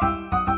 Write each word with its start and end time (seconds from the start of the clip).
you 0.00 0.51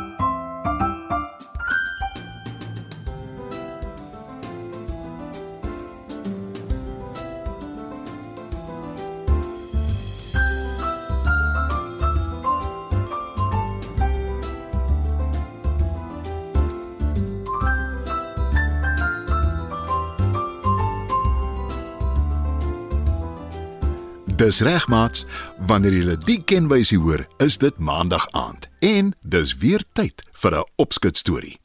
Dis 24.35 24.61
reg 24.61 24.89
maats, 24.91 25.23
wanneer 25.63 25.95
jy 25.95 26.15
die 26.27 26.41
kenwysie 26.43 26.97
hoor, 26.99 27.23
is 27.39 27.55
dit 27.63 27.77
maandag 27.79 28.25
aand 28.35 28.67
en 28.83 29.13
dis 29.23 29.53
weer 29.63 29.85
tyd 29.95 30.25
vir 30.43 30.57
'n 30.59 30.65
opskud 30.77 31.17
storie. 31.17 31.61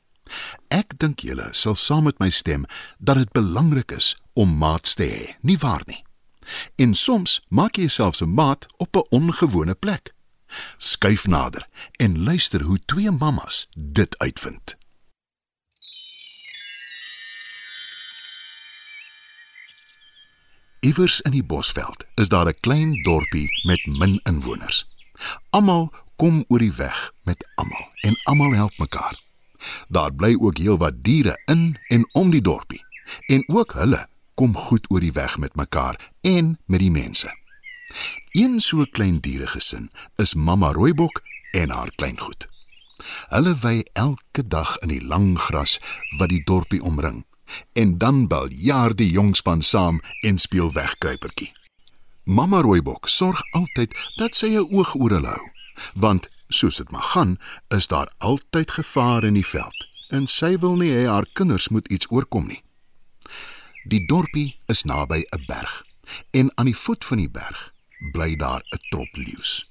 Ek 0.70 0.94
dink 1.00 1.20
julle 1.26 1.50
sal 1.52 1.76
saam 1.76 2.04
met 2.04 2.20
my 2.20 2.30
stem 2.30 2.66
dat 3.00 3.18
dit 3.18 3.32
belangrik 3.32 3.92
is 3.92 4.16
om 4.34 4.58
maats 4.58 4.94
te 4.94 5.04
hê, 5.04 5.36
nie 5.42 5.58
waar 5.58 5.82
nie? 5.86 6.04
En 6.76 6.94
soms 6.94 7.42
maak 7.50 7.76
jy 7.76 7.82
jouself 7.82 8.22
'n 8.22 8.34
maat 8.34 8.66
op 8.78 8.96
'n 8.96 9.08
ongewone 9.10 9.76
plek. 9.76 10.14
Skuif 10.78 11.28
nader 11.28 11.68
en 11.98 12.24
luister 12.24 12.62
hoe 12.62 12.80
twee 12.86 13.12
mammas 13.12 13.68
dit 13.76 14.18
uitvind. 14.18 14.79
Iewers 20.80 21.22
in 21.22 21.34
die 21.36 21.44
Bosveld 21.44 22.06
is 22.16 22.30
daar 22.30 22.48
'n 22.48 22.60
klein 22.60 23.04
dorpie 23.04 23.50
met 23.68 23.86
min 23.86 24.20
inwoners. 24.24 24.88
Almal 25.50 25.92
kom 26.16 26.44
oor 26.48 26.60
die 26.60 26.74
weg 26.74 27.12
met 27.24 27.48
almal 27.56 27.88
en 28.02 28.16
almal 28.24 28.52
help 28.52 28.78
mekaar. 28.78 29.20
Daar 29.88 30.14
bly 30.14 30.36
ook 30.40 30.58
heelwat 30.58 31.04
diere 31.04 31.42
in 31.46 31.78
en 31.88 32.10
om 32.14 32.32
die 32.32 32.42
dorpie 32.42 32.84
en 33.28 33.44
ook 33.48 33.74
hulle 33.74 34.08
kom 34.34 34.56
goed 34.56 34.92
oor 34.92 35.00
die 35.00 35.12
weg 35.12 35.38
met 35.38 35.56
mekaar 35.56 36.12
en 36.22 36.60
met 36.66 36.80
die 36.80 36.92
mense. 36.92 37.38
Een 38.32 38.60
so 38.60 38.86
klein 38.92 39.20
dieregesin 39.20 39.92
is 40.16 40.34
Mamma 40.34 40.72
Rooibok 40.72 41.22
en 41.52 41.70
haar 41.70 41.92
kleingoed. 41.96 42.48
Hulle 43.28 43.56
wy 43.56 43.84
elke 43.94 44.48
dag 44.48 44.78
in 44.78 44.88
die 44.88 45.04
lang 45.04 45.40
gras 45.40 45.80
wat 46.18 46.30
die 46.30 46.44
dorpie 46.44 46.82
omring 46.82 47.26
en 47.74 47.98
dan 47.98 48.28
bel 48.28 48.52
jaar 48.52 48.96
die 48.96 49.10
jongspan 49.10 49.62
saam 49.62 50.02
en 50.22 50.38
speel 50.38 50.74
wegkruipertjie. 50.74 51.52
Mamma 52.24 52.62
Rooibok 52.62 53.08
sorg 53.10 53.42
altyd 53.52 53.96
dat 54.16 54.36
sy 54.36 54.48
'n 54.48 54.68
oog 54.70 54.96
oor 54.96 55.10
hulle 55.10 55.28
hou, 55.28 55.50
want 55.94 56.30
soos 56.48 56.76
dit 56.76 56.92
maar 56.92 57.10
gaan, 57.14 57.38
is 57.68 57.88
daar 57.88 58.12
altyd 58.18 58.72
gevaar 58.72 59.24
in 59.24 59.34
die 59.34 59.46
veld 59.46 59.88
en 60.10 60.28
sy 60.28 60.58
wil 60.58 60.76
nie 60.76 60.92
hê 60.92 61.06
haar 61.08 61.28
kinders 61.34 61.70
moet 61.70 61.88
iets 61.88 62.10
oorkom 62.10 62.48
nie. 62.48 62.64
Die 63.90 64.06
dorpie 64.06 64.60
is 64.66 64.84
naby 64.84 65.26
'n 65.32 65.44
berg 65.48 65.84
en 66.32 66.52
aan 66.56 66.66
die 66.66 66.78
voet 66.78 67.06
van 67.06 67.18
die 67.18 67.30
berg 67.30 67.74
bly 68.14 68.36
daar 68.36 68.62
'n 68.62 68.82
trop 68.90 69.16
leeu's. 69.16 69.66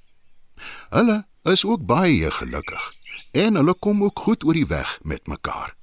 Hulle 0.90 1.26
is 1.42 1.64
ook 1.64 1.86
baie 1.86 2.30
gelukkig 2.30 2.94
en 3.30 3.54
hulle 3.54 3.74
kom 3.74 4.02
ook 4.02 4.18
goed 4.18 4.44
oor 4.44 4.54
die 4.54 4.66
weg 4.66 4.98
met 5.02 5.26
mekaar. 5.26 5.74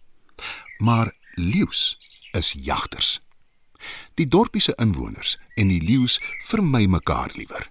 Maar 0.77 1.13
leeu's 1.36 1.97
is 2.31 2.52
jagters. 2.52 3.19
Die 4.14 4.28
dorpie 4.28 4.61
se 4.61 4.73
inwoners 4.81 5.38
en 5.55 5.67
die 5.67 5.81
leeu's 5.81 6.19
vermy 6.47 6.86
mekaar 6.86 7.31
liewer, 7.36 7.67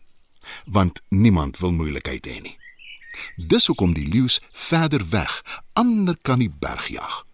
want 0.64 1.02
niemand 1.08 1.58
wil 1.58 1.72
moeilikheid 1.72 2.26
hê 2.26 2.40
nie. 2.40 2.56
Dis 3.36 3.66
hoekom 3.66 3.94
die 3.94 4.06
leeu's 4.06 4.40
verder 4.52 5.08
weg 5.10 5.42
ander 5.72 6.18
kan 6.22 6.42
die 6.42 6.50
berg 6.50 6.88
jag. 6.88 7.24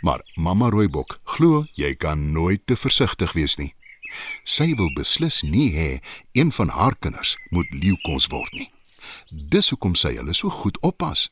Maar 0.00 0.22
mamma 0.34 0.68
Rooibok 0.68 1.18
glo 1.24 1.66
jy 1.74 1.94
kan 1.94 2.32
nooit 2.32 2.66
te 2.66 2.76
versigtig 2.76 3.32
wees 3.32 3.56
nie. 3.58 3.74
Sy 4.44 4.72
wil 4.78 4.92
beslis 4.96 5.42
nie 5.42 5.70
hê 5.74 5.90
een 6.32 6.52
van 6.52 6.70
haar 6.72 6.96
kinders 6.96 7.36
moet 7.50 7.68
leeukos 7.74 8.28
word 8.32 8.52
nie. 8.52 8.70
Dis 9.28 9.70
hoekom 9.70 9.94
sy 9.98 10.14
hulle 10.16 10.34
so 10.34 10.50
goed 10.50 10.78
oppas. 10.86 11.28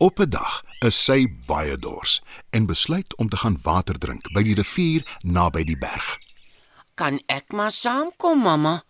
Op 0.00 0.18
'n 0.20 0.30
dag 0.30 0.62
is 0.78 1.04
sy 1.04 1.26
baie 1.46 1.78
dors 1.78 2.20
en 2.50 2.66
besluit 2.66 3.16
om 3.16 3.28
te 3.28 3.36
gaan 3.36 3.58
water 3.62 3.98
drink 3.98 4.32
by 4.32 4.42
die 4.42 4.54
rivier 4.54 5.18
naby 5.22 5.64
die 5.64 5.78
berg. 5.78 6.18
Kan 6.94 7.18
ek 7.26 7.52
maar 7.52 7.70
saamkom, 7.70 8.38
mamma? 8.38 8.82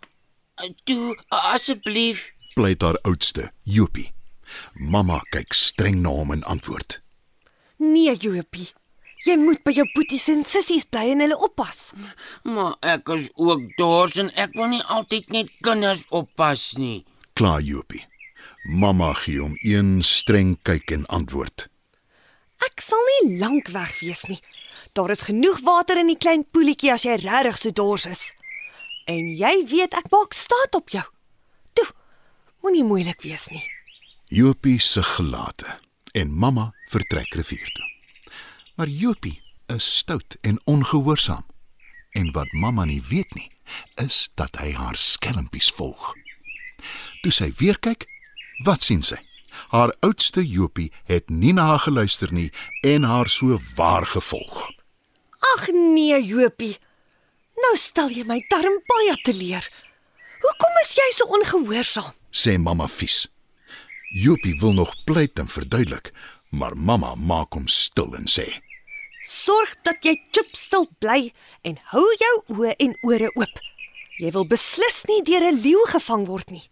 Toe 0.84 1.18
asseblief. 1.28 2.32
Pleit 2.54 2.82
haar 2.82 2.98
oudste, 3.02 3.52
Jopie. 3.62 4.12
Mamma 4.74 5.20
kyk 5.30 5.52
streng 5.52 6.00
na 6.00 6.08
hom 6.08 6.32
en 6.32 6.44
antwoord: 6.44 7.00
Nee, 7.78 8.16
Jopie. 8.16 8.68
Jy 9.24 9.36
moet 9.36 9.62
by 9.62 9.72
jou 9.72 9.88
boeties 9.94 10.28
en 10.28 10.44
sissies 10.44 10.84
bly 10.84 11.08
en 11.10 11.20
hulle 11.20 11.38
oppas. 11.38 11.92
Maar 12.42 12.76
ek 12.80 13.08
is 13.08 13.30
ook 13.34 13.64
dors 13.76 14.16
en 14.16 14.28
ek 14.34 14.52
wil 14.52 14.68
nie 14.68 14.84
altyd 14.84 15.28
net 15.28 15.50
kinders 15.60 16.04
oppas 16.08 16.72
nie. 16.76 17.06
Klaar 17.32 17.60
Jopie. 17.60 18.04
Mamma 18.68 19.14
gee 19.16 19.38
hom 19.40 19.54
een 19.64 20.02
streng 20.04 20.58
kyk 20.62 20.90
en 20.92 21.06
antwoord. 21.06 21.70
Ek 22.60 22.82
sal 22.84 23.00
nie 23.06 23.38
lank 23.40 23.70
weg 23.72 23.94
wees 24.02 24.26
nie. 24.28 24.36
Daar 24.92 25.08
is 25.14 25.24
genoeg 25.24 25.62
water 25.64 25.96
in 25.96 26.10
die 26.12 26.18
klein 26.20 26.44
poeltjie 26.44 26.90
as 26.92 27.06
jy 27.08 27.14
regtig 27.22 27.56
so 27.56 27.72
dors 27.72 28.04
is. 28.10 28.26
En 29.08 29.30
jy 29.32 29.54
weet 29.70 29.96
ek 29.96 30.10
maak 30.12 30.36
staat 30.36 30.76
op 30.76 30.92
jou. 30.92 31.04
Toe, 31.80 31.86
moenie 32.60 32.84
moeilik 32.84 33.24
wees 33.24 33.46
nie. 33.54 33.64
Jopie 34.28 34.76
se 34.84 35.00
gelate 35.16 35.78
en 36.12 36.36
mamma 36.36 36.74
vertrek 36.92 37.32
rivier 37.40 37.72
toe. 37.72 37.88
Maar 38.76 38.92
Jopie 38.92 39.40
is 39.72 39.88
stout 40.02 40.36
en 40.44 40.60
ongehoorsaam. 40.68 41.46
En 42.12 42.32
wat 42.36 42.52
mamma 42.52 42.84
nie 42.84 43.00
weet 43.08 43.32
nie, 43.32 43.48
is 43.96 44.28
dat 44.36 44.60
hy 44.60 44.74
haar 44.76 44.96
skelmpies 45.00 45.72
volg. 45.72 46.12
Toe 47.24 47.32
sy 47.32 47.48
weer 47.56 47.80
kyk, 47.80 48.04
Wat 48.64 48.82
sien 48.82 49.02
sy? 49.02 49.18
Haar 49.70 49.94
oudste 50.00 50.42
Jopie 50.46 50.92
het 51.06 51.30
nie 51.30 51.52
na 51.52 51.66
haar 51.70 51.82
geluister 51.86 52.32
nie 52.32 52.50
en 52.82 53.02
haar 53.06 53.28
so 53.28 53.58
waar 53.76 54.06
gevolg. 54.06 54.70
Ag 55.56 55.68
nee, 55.72 56.18
Jopie. 56.24 56.76
Nou 57.62 57.74
stel 57.78 58.10
jy 58.14 58.24
my 58.26 58.38
darm 58.50 58.78
baie 58.86 59.16
te 59.22 59.34
leer. 59.34 59.66
Hoekom 60.42 60.80
is 60.82 60.94
jy 60.98 61.08
so 61.14 61.26
ongehoorsaam? 61.38 62.14
sê 62.30 62.58
mamma 62.58 62.86
vies. 62.88 63.26
Jopie 64.14 64.54
wil 64.60 64.72
nog 64.72 64.92
pleit 65.04 65.38
en 65.38 65.48
verduidelik, 65.48 66.12
maar 66.50 66.76
mamma 66.76 67.14
maak 67.14 67.52
hom 67.56 67.66
stil 67.68 68.14
en 68.14 68.26
sê: 68.26 68.46
"Sorg 69.24 69.74
dat 69.82 70.04
jy 70.04 70.14
chip 70.30 70.56
stil 70.56 70.88
bly 70.98 71.32
en 71.62 71.78
hou 71.92 72.06
jou 72.18 72.34
oë 72.56 72.74
en 72.78 72.96
ore 73.02 73.30
oop. 73.34 73.60
Jy 74.18 74.30
wil 74.30 74.46
beslis 74.46 75.04
nie 75.08 75.22
deur 75.22 75.44
'n 75.50 75.60
leeu 75.62 75.84
gevang 75.86 76.26
word 76.26 76.50
nie." 76.50 76.68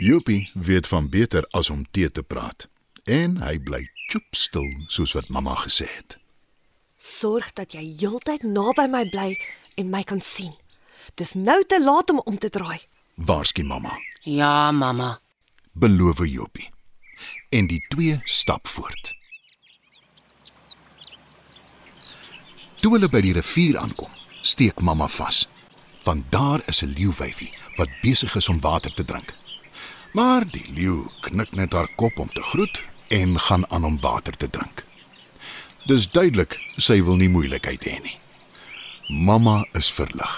Joopie 0.00 0.50
weet 0.54 0.86
van 0.86 1.08
beter 1.08 1.44
as 1.50 1.70
om 1.70 1.84
tee 1.90 2.10
te 2.10 2.22
praat 2.22 2.68
en 3.04 3.34
hy 3.42 3.58
bly 3.60 3.80
choopstil 4.08 4.68
soos 4.88 5.12
wat 5.12 5.28
mamma 5.28 5.52
gesê 5.60 5.84
het. 5.92 6.14
Sorg 6.96 7.50
dat 7.52 7.74
jy 7.76 7.82
heeltyd 8.00 8.46
naby 8.48 8.86
my 8.88 9.02
bly 9.12 9.34
en 9.76 9.90
my 9.92 10.00
kan 10.08 10.22
sien. 10.24 10.54
Dis 11.20 11.34
nou 11.36 11.58
te 11.68 11.76
laat 11.84 12.08
om 12.14 12.22
om 12.24 12.38
te 12.40 12.48
draai. 12.48 12.80
Waarskynlik 13.14 13.68
mamma. 13.68 13.98
Ja, 14.24 14.72
mamma. 14.72 15.18
Beloof 15.72 16.24
Joopie. 16.24 16.70
En 17.52 17.68
die 17.68 17.84
twee 17.92 18.20
stap 18.24 18.68
voort. 18.68 19.12
Toe 22.80 22.94
hulle 22.96 23.08
by 23.12 23.20
die 23.20 23.34
rivier 23.36 23.76
aankom, 23.76 24.08
steek 24.40 24.80
mamma 24.80 25.08
vas. 25.08 25.44
Van 26.08 26.24
daar 26.30 26.62
is 26.72 26.80
'n 26.82 26.94
leeuwyfie 26.96 27.52
wat 27.76 28.00
besig 28.00 28.34
is 28.36 28.48
om 28.48 28.60
water 28.60 28.94
te 28.94 29.04
drink. 29.04 29.39
Maar 30.12 30.42
die 30.50 30.66
leeu 30.74 31.06
knik 31.22 31.52
net 31.54 31.72
haar 31.72 31.88
kop 31.96 32.18
om 32.18 32.30
te 32.34 32.42
groet 32.42 32.82
en 33.08 33.38
gaan 33.38 33.70
aan 33.70 33.84
om 33.84 34.00
water 34.00 34.36
te 34.36 34.50
drink. 34.50 34.84
Dis 35.86 36.10
duidelik 36.10 36.58
sy 36.76 36.98
wil 37.06 37.16
nie 37.20 37.30
moeilikheid 37.30 37.86
hê 37.86 37.98
nie. 38.02 38.16
Mamma 39.06 39.64
is 39.78 39.90
verlig, 39.90 40.32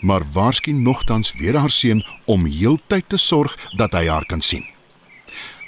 maar 0.00 0.24
waarskynlik 0.32 0.84
nogtans 0.84 1.32
weer 1.36 1.56
haar 1.60 1.72
seun 1.72 2.02
om 2.24 2.48
heeltyd 2.48 3.08
te 3.08 3.20
sorg 3.20 3.56
dat 3.76 3.92
hy 3.92 4.06
haar 4.08 4.26
kan 4.28 4.40
sien. 4.40 4.64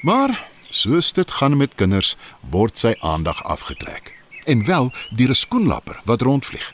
Maar 0.03 0.35
soos 0.71 1.13
dit 1.13 1.31
gaan 1.31 1.57
met 1.57 1.77
kinders, 1.77 2.17
word 2.51 2.79
sy 2.79 2.95
aandag 3.01 3.45
afgetrek. 3.45 4.13
En 4.45 4.65
wel 4.65 4.93
deur 5.11 5.31
'n 5.31 5.43
skoenlapper 5.45 6.01
wat 6.05 6.23
rondvlieg. 6.23 6.73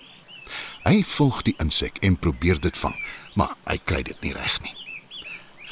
Hy 0.83 1.03
volg 1.05 1.43
die 1.43 1.55
insek 1.59 1.97
en 1.99 2.19
probeer 2.19 2.61
dit 2.61 2.77
vang, 2.77 2.95
maar 3.35 3.57
hy 3.65 3.79
kry 3.85 4.03
dit 4.03 4.21
nie 4.21 4.33
reg 4.33 4.63
nie. 4.63 4.86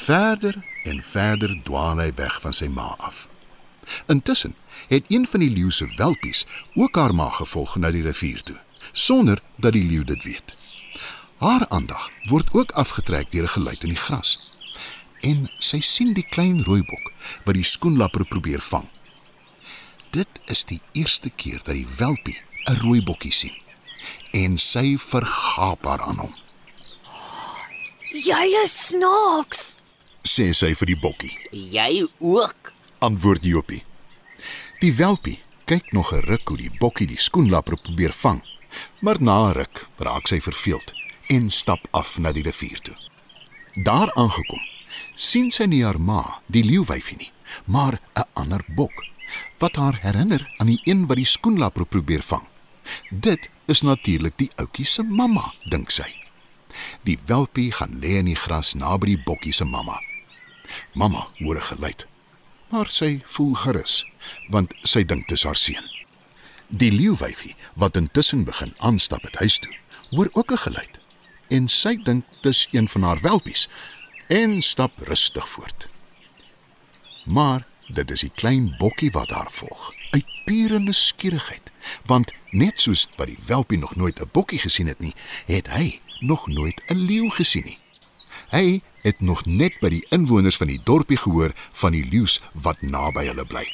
Verder 0.05 0.55
en 0.83 1.03
verder 1.03 1.55
dwaal 1.63 1.97
hy 1.97 2.11
weg 2.15 2.41
van 2.41 2.53
sy 2.53 2.67
ma 2.69 2.93
af. 2.97 3.27
Intussen 4.05 4.55
het 4.87 5.05
een 5.07 5.25
van 5.27 5.39
die 5.41 5.49
leeu 5.49 5.71
se 5.71 5.87
welpies 5.97 6.45
ook 6.73 6.95
haar 6.95 7.15
ma 7.15 7.29
gevolg 7.29 7.75
na 7.81 7.89
die 7.91 8.03
rivier 8.05 8.43
toe, 8.43 8.57
sonder 8.91 9.41
dat 9.57 9.73
die 9.73 9.83
leeu 9.83 10.03
dit 10.03 10.23
weet. 10.23 10.53
Haar 11.41 11.65
aandag 11.67 12.09
word 12.29 12.53
ook 12.53 12.71
afgetrek 12.71 13.31
deur 13.31 13.49
'n 13.49 13.55
geluid 13.57 13.83
in 13.83 13.93
die 13.97 14.03
gras. 14.07 14.37
en 15.25 15.47
sy 15.63 15.79
sien 15.81 16.13
die 16.13 16.25
klein 16.29 16.61
rooibok 16.67 17.11
wat 17.45 17.57
die 17.57 17.65
skoenlapper 17.65 18.25
probeer 18.29 18.61
vang. 18.61 18.85
Dit 20.15 20.41
is 20.51 20.63
die 20.69 20.81
eerste 20.93 21.29
keer 21.29 21.61
dat 21.63 21.75
die 21.75 21.87
welpie 21.97 22.37
'n 22.69 22.79
rooibokkie 22.83 23.33
sien 23.33 23.57
en 24.33 24.57
sy 24.57 24.97
vergaap 24.97 25.85
haar 25.85 26.01
aan 26.01 26.19
hom. 26.19 26.35
Jy 28.11 28.45
is 28.63 28.75
snaaks. 28.87 29.75
Sê 30.25 30.47
sy 30.57 30.71
vir 30.73 30.89
die 30.89 30.97
bokkie. 30.97 31.33
Jy 31.53 32.01
ook. 32.17 32.71
Antwoord 33.05 33.43
Jopie. 33.45 33.83
Die 34.81 34.89
welpie 34.97 35.37
kyk 35.69 35.91
nog 35.93 36.13
'n 36.13 36.25
ruk 36.25 36.47
hoe 36.49 36.57
die 36.57 36.71
bokkie 36.79 37.07
die 37.07 37.21
skoenlapper 37.21 37.77
probeer 37.77 38.13
vang, 38.13 38.41
maar 39.01 39.21
na 39.21 39.49
'n 39.49 39.53
ruk 39.53 39.87
raak 39.97 40.27
sy 40.27 40.39
verveeld 40.41 40.93
en 41.29 41.49
stap 41.49 41.87
af 41.91 42.17
na 42.17 42.31
die 42.31 42.41
rivier 42.41 42.81
toe. 42.81 42.97
Daar 43.75 44.13
aangekom, 44.13 44.61
sien 45.15 45.51
sy 45.51 45.65
nie 45.65 45.83
haar 45.83 45.99
ma, 45.99 46.41
die 46.47 46.63
leeuwyfie 46.63 47.17
nie, 47.17 47.31
maar 47.65 47.99
'n 48.15 48.25
ander 48.33 48.65
bok 48.75 49.05
wat 49.59 49.75
haar 49.75 49.99
herinner 50.01 50.53
aan 50.57 50.67
die 50.67 50.81
een 50.83 51.05
wat 51.05 51.17
die 51.17 51.25
skoenlapper 51.25 51.85
probeer 51.85 52.21
vang. 52.21 52.47
Dit 53.09 53.49
is 53.67 53.81
natuurlik 53.81 54.37
die 54.37 54.49
ouetjie 54.55 54.85
se 54.85 55.03
mamma, 55.03 55.53
dink 55.69 55.91
sy. 55.91 56.15
Die 57.03 57.19
welpie 57.25 57.71
gaan 57.71 57.99
lê 57.99 58.17
in 58.17 58.25
die 58.25 58.35
gras 58.35 58.73
naby 58.73 59.05
die 59.05 59.23
bokkie 59.25 59.53
se 59.53 59.63
mamma. 59.63 60.01
Mamma 60.93 61.27
hoor 61.37 61.55
'n 61.55 61.61
geluid, 61.61 62.05
maar 62.69 62.89
sy 62.89 63.21
voel 63.25 63.53
gerus 63.53 64.05
want 64.49 64.73
sy 64.83 65.03
dink 65.03 65.27
dit 65.27 65.37
is 65.37 65.43
haar 65.43 65.55
seun. 65.55 65.89
Die 66.67 66.91
leeuwyfie 66.91 67.55
wat 67.75 67.97
intussen 67.97 68.43
begin 68.43 68.73
aanstap 68.77 69.21
het 69.21 69.35
huis 69.35 69.59
toe, 69.59 69.75
hoor 70.09 70.29
ook 70.33 70.51
'n 70.51 70.57
geluid 70.57 70.99
en 71.47 71.67
sy 71.67 71.95
dink 72.03 72.25
dis 72.41 72.67
een 72.71 72.87
van 72.89 73.03
haar 73.03 73.21
welpies 73.21 73.69
en 74.27 74.61
stap 74.61 74.91
rustig 74.97 75.49
voort. 75.49 75.89
Maar 77.25 77.67
dit 77.87 78.11
is 78.11 78.19
die 78.19 78.31
klein 78.33 78.75
bokkie 78.77 79.11
wat 79.11 79.29
haar 79.29 79.51
volg, 79.51 79.93
uit 80.09 80.25
pure 80.45 80.79
nuuskierigheid, 80.79 81.71
want 82.05 82.33
net 82.51 82.79
soos 82.79 83.07
wat 83.17 83.27
die 83.27 83.39
welpie 83.47 83.77
nog 83.77 83.95
nooit 83.95 84.19
'n 84.21 84.29
bokkie 84.31 84.59
gesien 84.59 84.87
het 84.87 84.99
nie, 84.99 85.13
het 85.45 85.67
hy 85.67 86.01
nog 86.19 86.47
nooit 86.47 86.81
'n 86.87 86.97
leeu 86.97 87.29
gesien 87.29 87.65
nie. 87.65 87.79
Hy 88.49 88.81
het 89.05 89.21
nog 89.21 89.45
net 89.45 89.77
by 89.83 89.91
die 89.93 90.05
inwoners 90.15 90.57
van 90.57 90.71
die 90.71 90.81
dorpie 90.83 91.19
gehoor 91.21 91.53
van 91.77 91.93
die 91.93 92.05
leeu's 92.09 92.39
wat 92.65 92.81
naby 92.81 93.27
hulle 93.29 93.45
bly. 93.45 93.65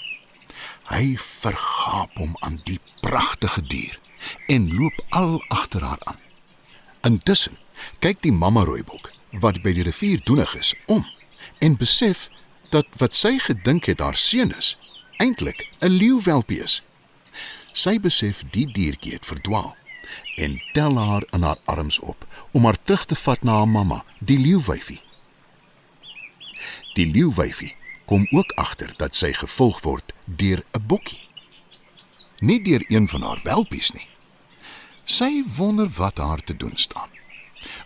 Hy 0.92 1.16
vergaap 1.24 2.20
hom 2.20 2.36
aan 2.44 2.60
die 2.68 2.80
pragtige 3.00 3.64
dier 3.64 3.96
en 4.52 4.68
loop 4.76 4.98
al 5.10 5.40
agter 5.48 5.86
haar 5.88 6.04
aan. 6.12 6.20
Intussen 7.08 7.56
kyk 8.04 8.20
die 8.28 8.36
mamma 8.36 8.66
rooibok 8.68 9.08
wat 9.44 9.62
by 9.64 9.72
die 9.78 9.86
rivier 9.88 10.20
doenig 10.28 10.52
is 10.60 10.74
om 10.92 11.06
en 11.64 11.78
besef 11.80 12.28
dat 12.76 12.88
wat 13.00 13.16
sy 13.16 13.38
gedink 13.40 13.88
het 13.88 14.04
haar 14.04 14.20
seun 14.20 14.52
is 14.58 14.76
eintlik 15.24 15.64
'n 15.80 15.96
leeuwelpie 16.02 16.60
is. 16.64 16.82
Sy 17.72 18.00
besef 18.00 18.44
die 18.52 18.68
diertjie 18.68 19.14
het 19.14 19.26
verdwaal 19.26 19.76
en 20.36 20.60
tel 20.74 20.98
haar 20.98 21.24
in 21.32 21.42
haar 21.42 21.60
arms 21.66 22.00
op 22.00 22.28
om 22.52 22.66
haar 22.66 22.78
terug 22.84 23.06
te 23.06 23.16
vat 23.16 23.44
na 23.44 23.58
haar 23.58 23.68
mamma, 23.68 24.04
die 24.20 24.40
leeuwyfie. 24.40 25.00
Die 26.94 27.08
leeuwyfie 27.12 27.76
kom 28.06 28.28
ook 28.32 28.52
agter 28.52 28.94
dat 28.98 29.16
sy 29.16 29.34
gevolg 29.34 29.82
word 29.82 30.14
deur 30.26 30.64
'n 30.74 30.86
bokkie. 30.88 31.22
Nie 32.40 32.62
deur 32.62 32.84
een 32.88 33.08
van 33.08 33.22
haar 33.22 33.40
welpies 33.44 33.92
nie. 33.92 34.08
Sy 35.04 35.44
wonder 35.56 35.90
wat 35.90 36.18
haar 36.18 36.44
te 36.44 36.56
doen 36.58 36.76
staan. 36.76 37.10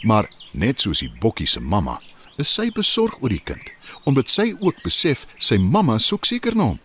Maar 0.01 0.29
net 0.51 0.81
soos 0.81 0.99
die 0.99 1.11
bokkie 1.19 1.47
se 1.47 1.59
mamma, 1.59 2.01
is 2.37 2.53
sy 2.53 2.71
besorg 2.71 3.21
oor 3.21 3.29
die 3.29 3.43
kind, 3.43 3.71
omdat 4.03 4.29
sy 4.29 4.55
ook 4.59 4.81
besef 4.83 5.25
sy 5.37 5.57
mamma 5.57 5.97
soek 5.99 6.25
seker 6.25 6.55
na 6.55 6.63
hom 6.63 6.79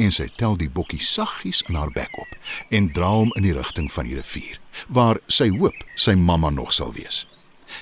en 0.00 0.12
sy 0.14 0.26
tel 0.40 0.56
die 0.56 0.70
bokkie 0.72 1.02
saggies 1.04 1.62
in 1.68 1.76
haar 1.76 1.92
bek 1.92 2.14
op 2.18 2.36
en 2.72 2.90
dra 2.96 3.10
hom 3.12 3.32
in 3.36 3.44
die 3.44 3.54
rigting 3.56 3.90
van 3.92 4.08
die 4.08 4.16
rivier 4.16 4.60
waar 4.88 5.20
sy 5.28 5.50
hoop 5.58 5.84
sy 6.00 6.14
mamma 6.16 6.50
nog 6.50 6.72
sal 6.72 6.94
wees. 6.96 7.26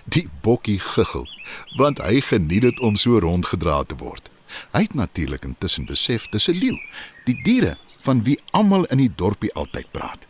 Die 0.05 0.29
bokkie 0.43 0.79
giggel 0.79 1.29
want 1.77 1.99
hy 1.99 2.21
geniet 2.21 2.63
dit 2.63 2.81
om 2.81 2.97
so 2.97 3.19
rondgedra 3.19 3.83
te 3.85 3.97
word. 3.97 4.31
Hy 4.73 4.85
het 4.87 4.95
natuurlik 4.95 5.45
intussen 5.45 5.87
besef 5.87 6.29
dis 6.29 6.49
'n 6.49 6.59
leeu, 6.59 6.79
die 7.25 7.43
diere 7.43 7.77
van 8.05 8.23
wie 8.23 8.39
almal 8.51 8.85
in 8.85 8.99
die 8.99 9.13
dorpie 9.17 9.53
altyd 9.55 9.91
praat. 9.91 10.27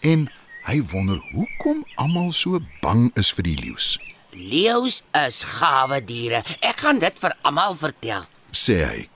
En 0.00 0.30
hy 0.66 0.82
wonder 0.82 1.20
hoekom 1.32 1.84
almal 1.94 2.32
so 2.32 2.60
bang 2.80 3.10
is 3.14 3.32
vir 3.32 3.44
die 3.44 3.58
leeu's. 3.58 3.98
Leeu's 4.30 5.02
is 5.26 5.42
gawe 5.42 6.04
diere. 6.04 6.42
Ek 6.60 6.76
gaan 6.76 6.98
dit 6.98 7.18
vir 7.18 7.36
almal 7.42 7.74
vertel. 7.74 8.26
sê 8.54 8.84
hy. 8.84 9.08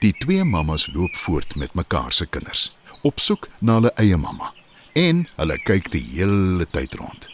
Die 0.00 0.12
twee 0.18 0.44
mammas 0.44 0.86
loop 0.94 1.16
voort 1.16 1.56
met 1.56 1.74
mekaar 1.74 2.12
se 2.12 2.26
kinders, 2.26 2.76
op 3.02 3.18
soek 3.18 3.48
na 3.58 3.74
hulle 3.78 3.92
eie 3.96 4.16
mamma. 4.16 4.52
En 4.94 5.26
hulle 5.36 5.58
kyk 5.58 5.90
die 5.90 6.02
hele 6.02 6.66
tyd 6.70 6.94
rond. 6.94 7.28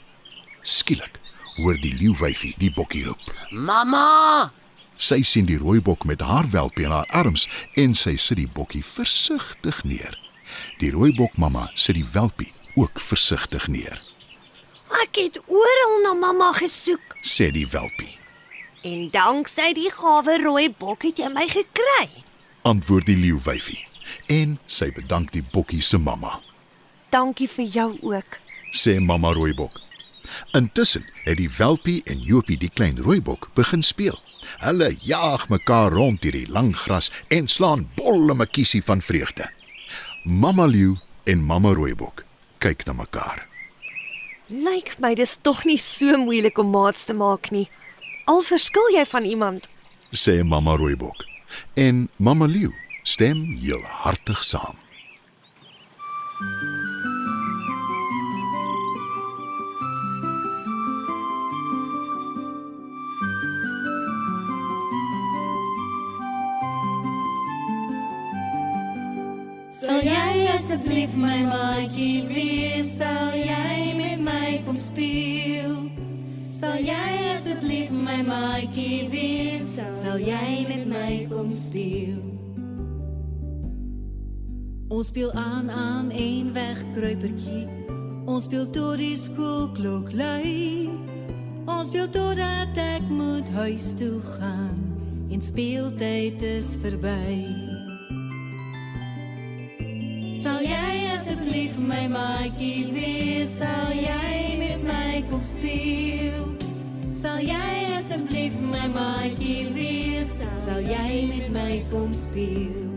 Skielik 0.63 1.21
hoor 1.57 1.77
die 1.81 1.95
leeuwyfie 1.95 2.55
die 2.59 2.71
bokkie 2.75 3.05
roep. 3.07 3.23
Mamma! 3.51 4.51
Sy 4.97 5.23
sien 5.27 5.47
die 5.49 5.59
rooibok 5.59 6.05
met 6.07 6.21
haar 6.23 6.47
welpie 6.53 6.85
in 6.87 6.93
haar 6.95 7.09
arms 7.11 7.49
en 7.77 7.95
sy 7.99 8.15
sit 8.17 8.39
die 8.39 8.49
bokkie 8.55 8.83
versigtig 8.87 9.81
neer. 9.85 10.15
Die 10.79 10.91
rooibok 10.95 11.37
mamma 11.41 11.69
sit 11.75 11.97
die 11.99 12.07
welpie 12.15 12.53
ook 12.77 13.01
versigtig 13.01 13.69
neer, 13.71 14.01
Ek 15.03 15.17
het 15.19 15.39
oral 15.51 15.95
na 16.05 16.13
mamma 16.15 16.53
gesoek 16.55 17.17
sê 17.23 17.49
die 17.55 17.67
welpie. 17.71 18.19
en 18.85 19.09
danksy 19.11 19.73
die 19.75 19.91
gawe 19.91 20.37
rooi 20.43 20.69
bok 20.79 21.03
het 21.03 21.19
jy 21.19 21.29
my 21.33 21.47
gekry. 21.49 22.11
Antwoord 22.63 23.07
die 23.07 23.17
leeuwyfie 23.17 23.81
en 24.29 24.59
sy 24.67 24.91
bedank 24.93 25.33
die 25.33 25.43
bokkie 25.43 25.83
se 25.83 25.99
mamma. 25.99 26.41
Dankie 27.11 27.49
vir 27.49 27.65
jou 27.65 27.99
ook. 28.03 28.39
sê 28.73 29.01
mamma 29.01 29.33
rooibok. 29.33 29.73
Intussen 30.53 31.05
het 31.25 31.37
die 31.37 31.51
welpie 31.57 32.03
en 32.05 32.21
Jopie 32.21 32.59
die 32.59 32.71
klein 32.71 32.99
rooibok 32.99 33.51
begin 33.55 33.83
speel. 33.83 34.21
Hulle 34.61 34.93
jaag 35.01 35.49
mekaar 35.49 35.93
rond 35.93 36.23
deur 36.23 36.37
die 36.37 36.51
lang 36.51 36.75
gras 36.77 37.11
en 37.29 37.49
slaan 37.49 37.89
bolle 37.97 38.35
makiesie 38.35 38.83
van 38.85 39.03
vreugde. 39.03 39.51
Mamma 40.25 40.67
leeu 40.67 40.97
en 41.25 41.43
mamma 41.45 41.73
rooibok 41.73 42.25
kyk 42.59 42.87
na 42.87 42.93
mekaar. 42.97 43.45
Lyk 44.49 44.97
my 45.01 45.15
dis 45.17 45.37
tog 45.43 45.65
nie 45.69 45.81
so 45.81 46.17
moeilik 46.21 46.59
om 46.61 46.71
maats 46.73 47.05
te 47.09 47.17
maak 47.17 47.51
nie. 47.51 47.69
Al 48.29 48.41
verskil 48.45 48.93
jy 48.95 49.05
van 49.05 49.25
iemand. 49.25 49.69
sê 50.15 50.43
mamma 50.45 50.77
rooibok. 50.77 51.25
En 51.75 52.09
mamma 52.17 52.47
leeu 52.47 52.73
stem 53.03 53.45
heel 53.61 53.83
hartig 53.83 54.45
saam. 54.45 54.77
Sal 69.75 70.05
jy 70.07 70.47
asseblief 70.55 71.17
my 71.19 71.41
maatjie 71.49 72.23
wees? 72.29 72.93
Sal 72.95 73.35
jy 73.35 73.91
met 73.99 74.21
my 74.23 74.61
kom 74.63 74.77
speel? 74.79 75.75
Sal 76.55 76.79
jy 76.79 77.09
asseblief 77.33 77.91
my 77.91 78.21
maatjie 78.23 79.09
wees? 79.11 79.67
Sal 79.99 80.23
jy 80.23 80.63
met 80.71 80.87
my 80.87 81.27
kom 81.27 81.51
speel? 81.51 82.23
Ons 84.95 85.11
speel 85.11 85.35
aan 85.35 85.67
aan 85.75 86.15
een 86.15 86.55
wegkruipertjie. 86.55 87.67
Ons 88.31 88.47
speel 88.47 88.71
tot 88.71 89.03
die 89.03 89.19
skoolklok 89.19 90.15
lui. 90.15 90.87
Ons 91.67 91.91
speel 91.91 92.07
totdat 92.15 92.79
ek 92.79 93.11
moet 93.11 93.51
huis 93.59 93.91
toe 93.99 94.23
gaan 94.37 94.79
en 95.35 95.43
speeltyd 95.43 96.47
is 96.47 96.77
verby. 96.79 97.74
Sal 100.45 100.61
jy 100.61 100.97
asseblief 101.09 101.77
my 101.81 102.03
maatjie 102.13 102.91
wees? 102.93 103.55
Sal 103.63 103.95
jy 103.97 104.59
met 104.61 104.83
my 104.85 105.23
kom 105.31 105.41
speel? 105.41 106.51
Sal 107.17 107.41
jy 107.41 107.97
asseblief 107.97 108.59
my 108.61 108.85
maatjie 108.93 109.73
wees? 109.73 110.35
Sal 110.67 110.85
jy 110.85 111.25
met 111.31 111.49
my 111.57 111.81
kom 111.89 112.13
speel? 112.13 112.94